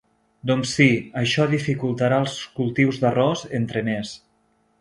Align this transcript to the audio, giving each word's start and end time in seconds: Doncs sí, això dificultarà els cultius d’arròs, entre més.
Doncs 0.51 0.71
sí, 0.77 0.87
això 1.21 1.45
dificultarà 1.51 2.19
els 2.23 2.39
cultius 2.57 3.01
d’arròs, 3.05 3.45
entre 3.63 3.89
més. 3.93 4.19